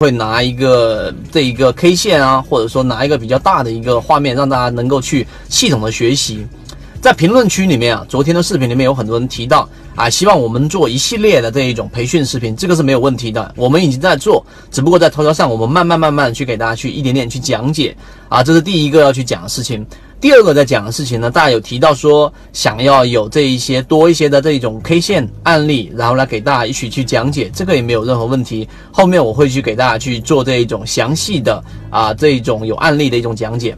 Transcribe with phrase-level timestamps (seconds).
[0.00, 6.46] 会拿一个这一个 K 线啊，或者说拿一个比较大的一个画面，让大家能够去系统的学习。
[7.02, 17.96] 在评论区里面啊，昨天的视频里面有很多人提到啊，希望我们做一系列的这一种培训视频，这个是没有问题的，我们已经在做，只不过在头条上我们慢慢慢慢去给大家去一点点去讲解
[18.28, 19.84] 啊，这是第一个要去讲的事情。
[20.20, 28.68] 第二个在讲的事情呢，大家有提到说想要有这一些多一些的这种 K 线案例，然后来给大家一起去讲解，这个也没有任何问题。
[28.90, 33.76] 后面我会去给大家去做这一种详细的啊这一种有案例的一种讲解。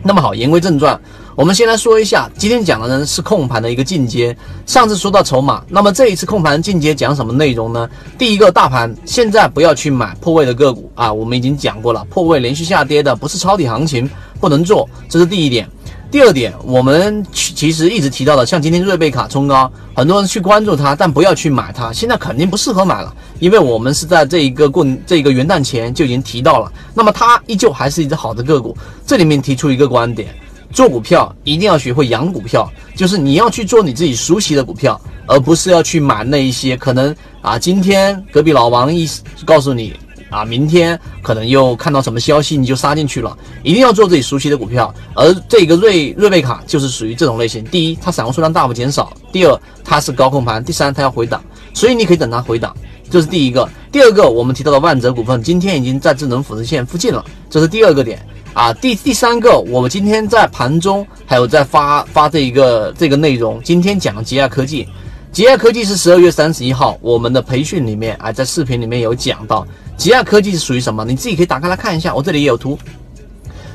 [0.00, 1.00] 那么好，言归正传，
[1.34, 4.36] 我们先来说一下今天讲的呢是控盘的一个进阶。
[4.66, 7.88] 上次说到筹码，那么这一次控盘进阶讲什么内容呢？
[8.16, 14.08] 第一个，大盘现在不要去买破位的个股啊，我们已经讲过了，破位连续下跌的不是抄底行情。
[14.44, 15.66] 不能做，这是第一点。
[16.10, 21.90] 第二点，我们其实一直提到的，像今天瑞贝卡冲高，很多人去关注它，但不要去买它。
[21.94, 26.70] 现在肯定不适合买了，因为我们是在这一个过这个元旦前就已经提到了。
[26.92, 28.76] 那么它依旧还是一只好的个股。
[29.06, 30.28] 这里面提出一个观点：
[30.70, 39.08] 做股票一定要学会养股票，就是你要去做你自己熟悉的股票，而不是要去买那一些可能啊，今天隔壁老王一
[39.46, 39.94] 告诉你。
[40.30, 44.92] 啊，明天可能又看到什么消息你就杀进去了，一定要做自己熟悉的股票。
[45.14, 47.62] 而这个瑞瑞贝卡就是属于这种类型。
[47.64, 52.74] 第一，它散户数量大幅减少；第二，它是高控盘；第三，它要回档，所以你可以等它回档，
[53.10, 53.68] 这是第一个。
[53.92, 58.20] 第二个，我们提到的万泽股份今天已经在智能辅助线附近了，这是第二个点
[58.54, 58.72] 啊。
[58.72, 64.88] 第第三个，我们今天在盘中还有在发发这一个这个内容，今天讲吉亚科技。
[65.34, 69.66] 吉亚科技是十二月三十一号，我们的培训里面啊，在视频里面有讲到，
[69.96, 71.04] 吉亚科技是属于什么？
[71.04, 72.78] 你自己可以打开来看一下，我这里也有图。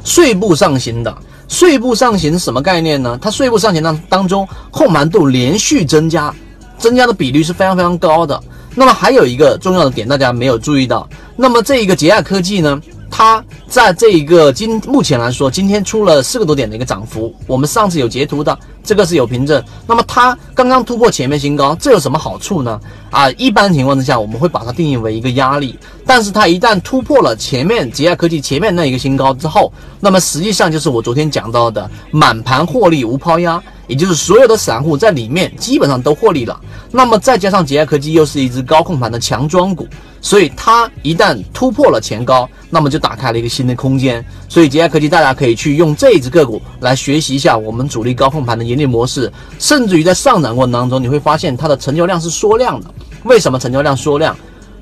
[0.06, 1.14] 碎步上行的，
[1.50, 3.20] 碎步上行是什么概念呢？
[3.22, 6.34] 它碎步上行当当中，控盘度连续增加，
[6.78, 8.42] 增加的比率是非常非常高的。
[8.74, 12.82] 那么还有一个重要的点，大家没有注意到，那么这一个吉亚科技呢？
[13.12, 19.64] 它在这一个今目前来说，今天出了四个多点的一个涨幅，我们上次有截图的，这个是有凭证。
[19.86, 22.80] 那么它刚刚突破前面新高，这有什么好处呢？
[23.12, 25.78] 啊，一般情况之下，我们会把它定义为一个压力。
[26.06, 36.60] 但是它一旦突破了前面吉亚科技前面那一个新高之后，那么实际上就是我昨天讲到的满盘获利无抛压，也就是所有的散户在里面基本上都获利了。
[36.92, 39.88] 那么再加上吉亚科技又是一只高控盘的强庄股。
[40.22, 44.24] 所以它一旦突破了前高，那么就打开了一个新的空间。
[44.50, 52.88] 所以吉亚科技大家可以去用这一只个股来学习一下我们主力高控盘的盈利模式，甚至于在上涨过程当中，你会发现它的成交量是缩量的。
[53.24, 54.36] 为什么成交量缩量？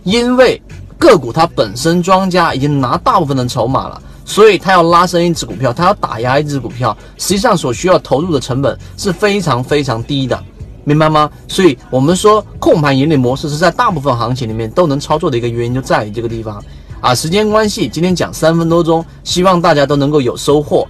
[0.04, 0.62] 因为
[0.98, 10.42] 个股它本身庄家已经拿大部分的筹码了，所以它要拉升一只股票，它要打压一只股票，实际上所需要投入的成本是非常非常低的。
[10.84, 11.30] 明白吗？
[11.50, 16.64] 所以我们说控盘盈利模式是在大部分行情里面都能操作的一个原因，就在于这个地方
[17.02, 17.14] 啊。
[17.14, 20.88] 时间关系，今天讲三分多钟，希望大家都能够有收获。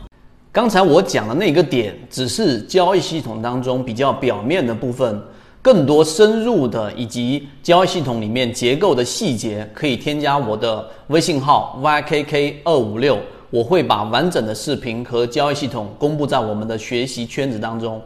[0.52, 5.22] 刚才我讲的那个点，只是交易系统当中比较表面的部分，
[5.62, 13.20] 更多深入的以及交易系统里面结构的细节，可以添加我的微信号 ykk 二五六，
[13.52, 18.02] 我会把完整的视频和交易系统公布在我们的学习圈子当中。